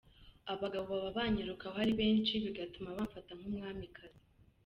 Abagabo 0.53 0.85
baba 0.91 1.09
banyirukaho 1.17 1.77
ari 1.83 1.93
benshi 2.01 2.33
bigatuma 2.43 2.95
bamfata 2.97 3.31
nk’umwamikazi. 3.37 4.21